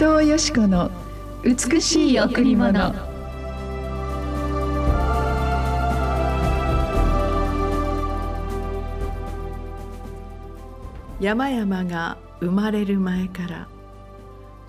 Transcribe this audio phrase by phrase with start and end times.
[0.00, 0.90] 藤よし子の
[1.44, 2.94] 美しい贈り物。
[11.20, 13.68] 山々が生まれる前から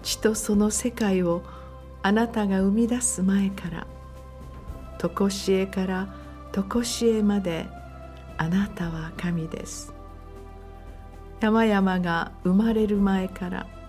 [0.03, 1.43] 地とその世界を
[2.03, 3.87] あなたが生み出す前から
[4.99, 6.13] 常しえから
[6.51, 7.67] 常しえまで
[8.37, 9.93] あなたは神です。
[11.39, 13.80] 山々が生まれる前から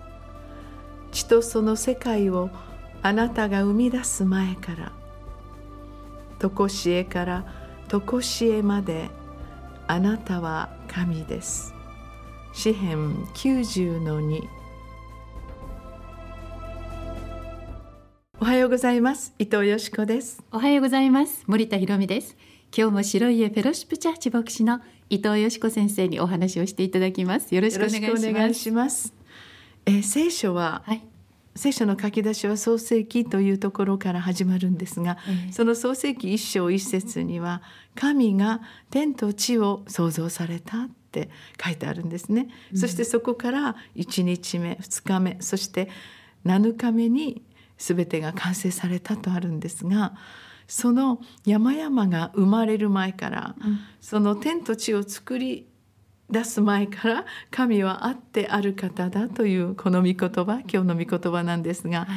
[1.13, 2.49] 地とその世界を
[3.03, 4.91] あなたが生み出す前から
[6.39, 7.45] 常しえから
[7.87, 9.09] 常しえまで
[9.87, 11.73] あなたは神です。
[12.53, 14.41] 詩編90の2
[18.41, 19.33] おはようございます。
[19.39, 20.43] 伊藤よしこです。
[20.51, 21.43] おはようございます。
[21.47, 22.35] 森田博美です。
[22.75, 27.53] 今日も白い家フェロシップチャーチ牧師の伊藤よしこ先生にお話をしていただきます。
[27.53, 29.22] よろしくお願いします
[29.85, 31.01] えー聖書は、はい。
[31.55, 35.51] 聖書の書き出しは創世記というところから始まるんですが、ええ。
[35.51, 37.61] その創世記一章一節には
[37.95, 41.29] 神が天と地を創造されたって
[41.63, 45.89] 書いてあるんですね、そしてそこから1日目2日目そして
[46.43, 47.43] 7日目に
[47.77, 50.15] 全てが完成されたとあるんですが
[50.67, 53.79] その山々が生まれる前から、うん。
[54.01, 55.67] その天と地を作り
[56.33, 62.07] 出す前から神はあってある方だというこの御言葉今日の御言葉なんですが、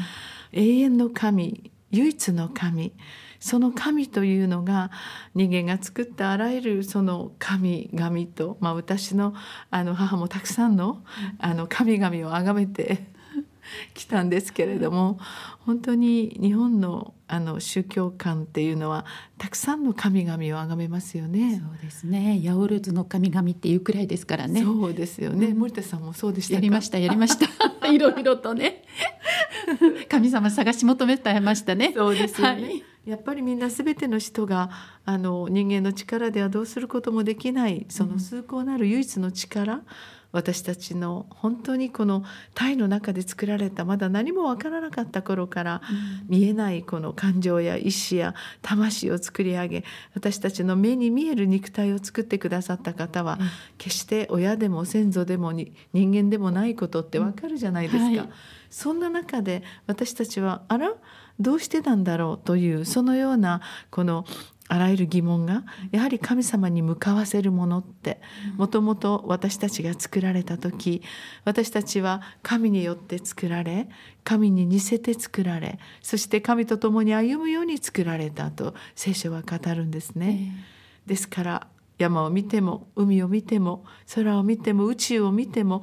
[0.53, 2.93] 永遠の神唯一の神
[3.39, 4.91] その神というのが
[5.35, 9.35] 人間が作ったあらゆるその神々と、まあ、私の
[9.71, 11.05] あの母もたくさんの
[11.39, 13.05] あの神々を崇めて
[13.95, 15.19] きたんですけれども
[15.61, 19.05] 本当に日本のあの宗教観っていうのは
[19.37, 21.61] たくさんの神々を崇めますよね。
[21.61, 22.41] そうですね。
[22.41, 24.63] ヤオルズの神々っていうくらいですからね。
[24.63, 25.59] そうですよね、うん。
[25.59, 26.55] 森田さんもそうでしたか？
[26.55, 27.47] やりましたやりました。
[27.91, 28.85] いろいろとね。
[30.09, 31.93] 神様探し求めてましたね。
[31.97, 32.83] そうですよね、はい。
[33.05, 34.71] やっぱりみんな全ての人が
[35.07, 39.81] あの人間の力ではどうすることもできないその崇高なる唯一の力、
[40.33, 45.81] 私たちの本当にこの体の中で作られたまだ何もわからなかった頃から
[46.29, 49.85] 見えないこの感情や意志や魂を作り上げ
[50.15, 53.49] 私たちの目に見える肉体を作ってくださった方はうん。
[53.79, 58.05] 決して親でも先祖でもに人間でもないことってわかるじゃないですか。
[58.05, 58.29] うんはい。
[58.69, 60.93] そんな中で私たちはあら？
[61.39, 62.47] どうしてなんだろう？
[62.47, 64.27] というそのようなこの
[64.69, 68.21] あらゆる疑問がやはり神様に向かわせるものって
[68.57, 71.03] もともと私たちが作られた時
[71.45, 73.89] 私たちは神によって作られ
[74.25, 80.53] 神に似せて作られそして神と共に歩むように作られたと聖書は語るんですね。
[81.07, 81.67] ですから
[81.99, 83.85] 山を見ても海を見ても
[84.15, 85.83] 空を見ても宇宙を見ても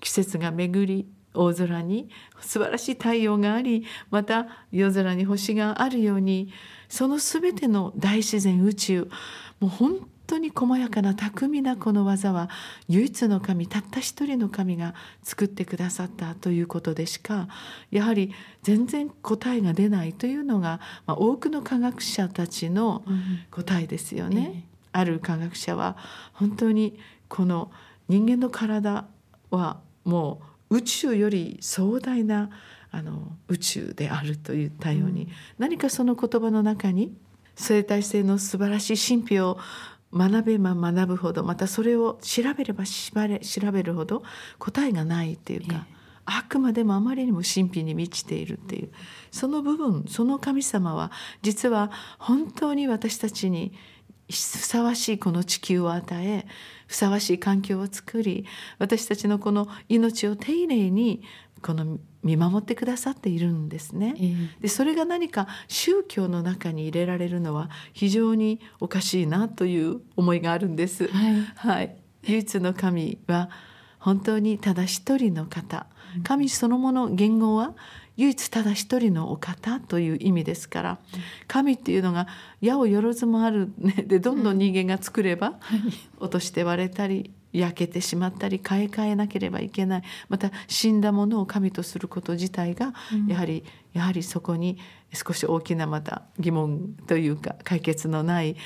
[0.00, 2.08] 季節が巡り大空に
[2.40, 6.52] 素晴らしい太陽がありまた夜空に星があるように
[6.88, 9.10] その全ての大自然宇宙
[9.60, 12.50] もう本当に細やかな巧みなこの技は
[12.88, 17.48] 唯一の神たった一人の神が作ってくださったということでしか
[17.90, 18.32] やはり
[18.62, 23.16] 全然答えが出ないというのが、まあ、多くの科学者たちのうん
[23.50, 24.52] 答えですよね。
[24.54, 25.98] ええある科学者は
[26.32, 26.98] 本当に
[27.28, 27.70] この
[28.08, 29.06] 人間の体
[29.50, 32.50] はもう宇宙より壮大な
[32.90, 35.28] あの宇宙であると言ったように、うん。
[35.58, 37.16] 何かその言葉の中に
[37.54, 39.58] 生態性の素晴らしい神秘を
[40.12, 44.22] 学べば学ぶほどまたそれを調べれば調べるほど
[44.58, 45.96] 答えがないっていうか、ええ。
[46.26, 48.90] あくまでもあまりにも神秘に満ちているっていう
[49.30, 53.72] その部分その神様は実は本当に私たちに
[54.30, 56.46] ふさわしいこの地球を与え
[56.86, 58.44] ふさわしい環境を作り
[58.78, 61.22] 私たちのこの命を丁寧に
[61.62, 64.14] この見守ってくださっているんですね。
[64.18, 64.26] え
[64.58, 64.62] え。
[64.62, 71.08] でそれが何か宗教の中に入れられるのは非常におかしいなという思いがあるんです。
[71.08, 71.40] はい。
[71.56, 73.48] はい、唯一の神は
[73.98, 75.86] 本当にただ一人の方。
[76.24, 77.74] 神そのもの言語は
[78.16, 80.98] 唯一ただ一人のお方という意味ですから
[81.46, 82.26] 神っていうのが
[82.60, 85.54] 矢をよずもある、ね、でどんどん人間が作れば
[86.18, 90.02] 落として割れたり焼けてしまったり買い替えなければいけない。
[90.28, 93.26] また死んだものを神とすること自体がうん。
[93.28, 93.64] やはり、
[93.94, 94.78] やはりそこに
[95.12, 98.56] 少し大きなまた疑問というか解決のない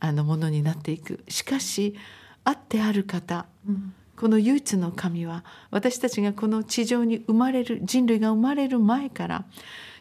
[0.00, 1.22] あのものになっていく。
[1.28, 1.94] しかし
[2.42, 9.46] あってある方うんこの唯一の神は私たちがこの地上に生まれる人類が生まれる前から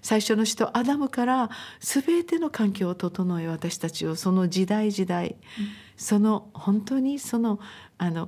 [0.01, 1.50] 最初の人アダムから
[1.80, 5.38] 全ての環境を整え私たちをその時代時代、
[5.95, 7.62] その本当にその
[7.98, 8.27] あの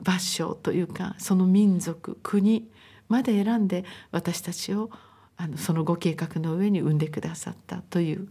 [0.00, 2.68] 場所というかその民族国
[3.08, 4.90] まで選んで私たちを
[5.42, 8.28] あのそのご計画の上に産んでくださったという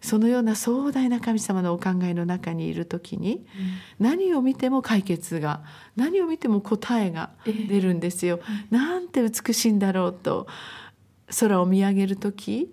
[0.00, 3.46] そのような壮大な神様のお考えの中にいる時に、
[3.98, 5.64] 何を見ても解決が
[5.96, 8.38] 何を見ても答えが出るんですよ。
[8.70, 10.46] なんて美しいんだろうと
[11.40, 12.68] 空を見上げる時、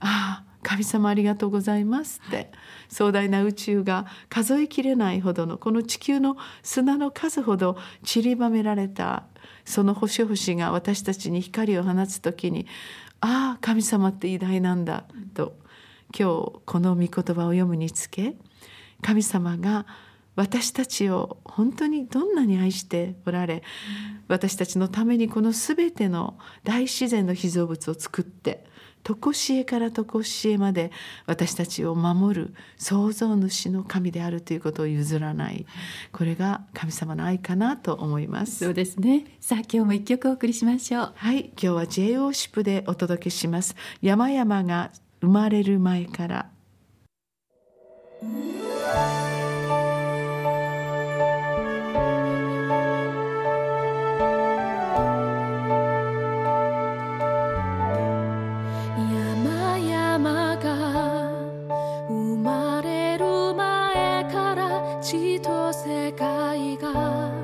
[0.00, 2.50] ああ神様ありがとうございますって
[2.88, 9.24] 壮大な宇宙が数えきれないほどのこの地球の砂の数ほど散りばめられた
[9.64, 12.66] その星々が私たちに光を放つ時に
[13.20, 15.04] ああ神様って偉大なんだ
[15.34, 15.56] と
[16.18, 18.34] 今日この御言葉を読むにつけ
[19.02, 19.86] 神様が
[20.36, 23.62] 私たちを本当にどんなに愛しておられ
[24.28, 28.64] 私たちのためにこの全ての大自然の被造物を作って
[29.02, 30.90] 常しえから常しえまで
[31.26, 35.66] 私たちを守る創造主の神であるということを譲らない
[36.12, 38.64] これが神様の愛かなと思います。
[38.64, 39.26] そうですね。
[39.40, 41.12] さあ今日も一曲お送りしましょう。
[41.14, 43.74] はい今日は J オーシップでお届けします。
[44.02, 46.50] 山々が生まれる前から
[65.10, 67.39] から地と世界が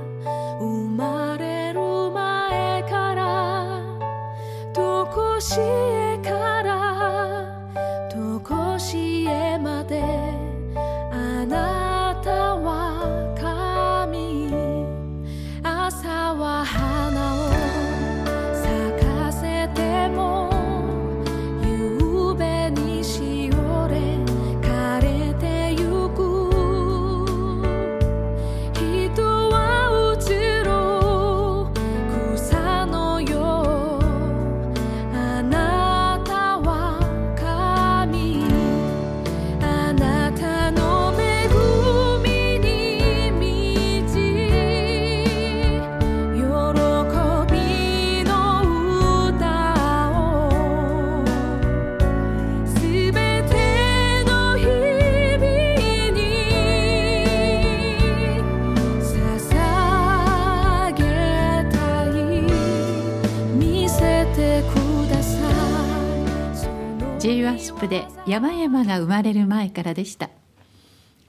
[67.27, 70.31] その J ワスプで山々が生まれる前からでした。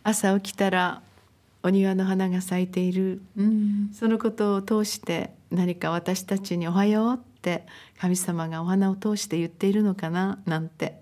[0.04, 1.02] 朝起きたら
[1.64, 3.24] お庭の花が咲いている。
[3.36, 3.90] うん。
[3.94, 7.66] そのことを通して何か私たちに「おはよう」って
[8.00, 11.02] 神様がお花を通して言っているのかななんて。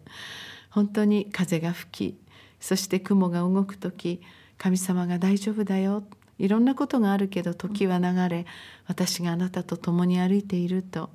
[0.70, 2.18] 本当に風が吹き
[2.62, 4.22] そして雲が動く時
[4.58, 6.04] 神様が「大丈夫だよ」
[6.40, 8.46] いろんなことがあるけど時は流れ
[8.88, 11.10] 私があなたと共に歩いていると。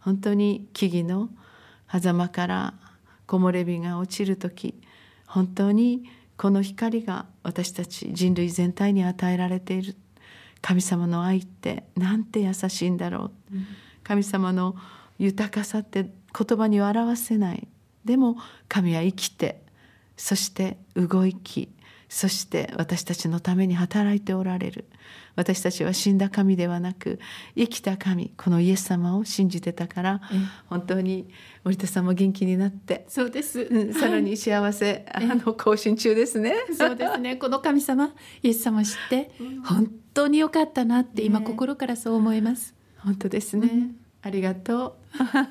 [0.00, 1.30] 本当に木々の
[1.88, 2.74] 狭間から
[3.26, 4.74] 木漏れ日が落ちる時
[5.26, 6.04] 本当に
[6.36, 9.96] この光が私たち人類全体に与えられている。
[10.60, 13.30] 神様の愛ってなんて優しいんだろう、
[14.02, 14.74] 神様の
[15.18, 17.68] 豊かさって言葉には表せない。
[18.04, 18.36] でも
[18.68, 19.62] 神は生きて
[20.16, 21.70] そして動き
[22.08, 24.84] そして私たちのために働いておられる
[25.36, 27.18] 私たちは死んだ神ではなく
[27.56, 30.38] 生きた神このイエス様を信じてたからええ。
[30.66, 31.28] 本当に
[31.64, 36.54] 森田さんも元気になって、そうです、うん、さらに幸せ、あの更新中ですね。
[36.76, 37.36] そうですね。
[37.36, 39.30] この神様イエス様知って
[39.64, 43.92] 本当に良かったなって今ね心からそう思います、本当ですね、
[44.22, 45.04] ありがとう。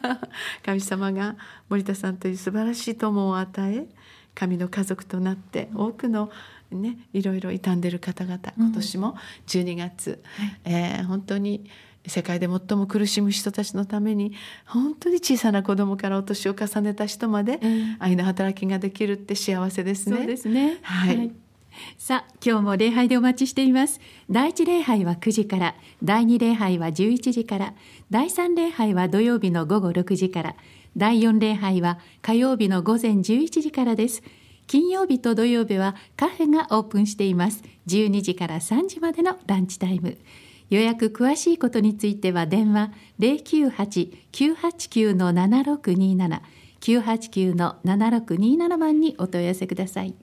[0.63, 1.35] 神様が
[1.69, 3.87] 森田さんという素晴らしい友を与え
[4.35, 6.31] 神の家族となって多くの
[6.71, 8.65] ねいろいろ傷んでる方々うん。
[8.67, 9.15] 今年も
[9.47, 10.23] 12月、
[10.65, 11.69] えー本当に
[12.05, 14.33] 世界で最も苦しむ人たちのために
[14.65, 20.17] 本当に小さな子供からお年を重ねた人までええ愛の働きができるって幸せですね。
[20.17, 20.79] そうですね。
[20.81, 21.31] はい。
[21.97, 24.01] さあ今日も礼拝でお待ちしています。
[24.29, 27.73] 第一礼拝は9時から第二礼拝は11時から
[28.09, 30.55] 第三礼拝は土曜日の午後6時から
[30.95, 34.21] 第四礼拝は火曜日の午前11時からです。
[34.67, 37.63] 金曜日と土曜日はカフェがオープンしています。
[37.87, 40.17] 12時から3時までのランチタイム。
[40.69, 46.41] 予約詳しいことについては電話098-989の7627
[46.83, 50.13] 989の7627番にお問い合わせください。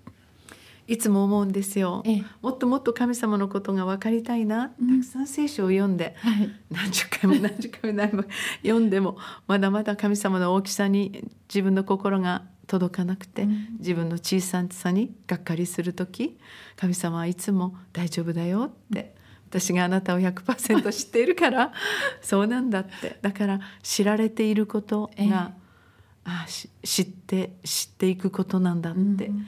[0.91, 2.25] いつも思うんですよ、ええ。
[2.43, 5.01] もっともっと神様のことが分かりたいな、うん。
[5.01, 6.17] たくさん聖書を読んで。
[6.19, 8.25] はい、何十回も 何十回も何も
[8.63, 9.17] 読んでも
[9.47, 13.77] まだまだ神様の大きさに自分の心が届かなくて、うん。
[13.79, 16.37] 自分の小ささにがっかりする時
[16.75, 19.15] 神様はいつも「大丈夫だよ」って
[19.49, 21.73] 私があなたを100%知っているから
[22.21, 23.17] そうなんだって。
[23.23, 25.61] だから知られていることが、ええ。
[26.25, 29.47] あし知って知っていくことなんだって、うん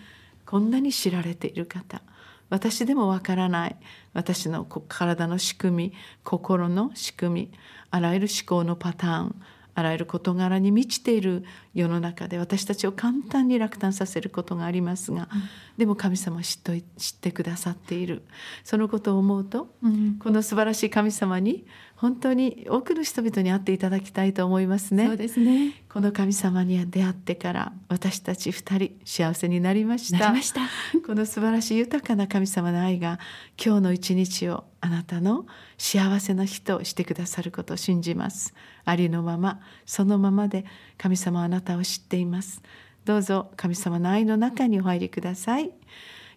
[0.52, 2.02] こんなに知られている方。
[2.50, 3.76] 私でもわからない。
[4.12, 5.92] 私のこ体の仕組み
[6.24, 7.52] 心の仕組み
[7.90, 9.40] あらゆる思考のパターン
[9.74, 15.30] あらゆる事柄に満ちている世の中で私たちを簡単に落胆させることがありますが、
[15.78, 18.22] でも神様は知っとい知ってくださっている。
[18.62, 20.18] そのことを思うとうん。
[20.18, 21.64] この素晴らしい神様に
[22.02, 25.06] 本当に多くの人々に会っていただきたいと思いますね。
[25.06, 30.18] そうですねこの神様に出会ってから私たち二人幸せになりました。
[30.18, 30.62] なりました
[31.06, 33.20] この素晴らしい豊かな神様の愛が
[33.64, 35.46] 今日の一日をあなたの
[35.78, 38.52] 幸せな日としてくださることを信じます。
[38.84, 40.64] ありのままそのままで
[40.98, 42.62] 神様はあなたを知っています。
[43.04, 45.70] どうぞ神様の愛の中にお入りください。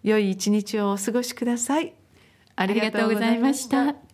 [0.03, 1.95] 良い一日をお過ごしください。
[2.55, 4.04] あありがとうございました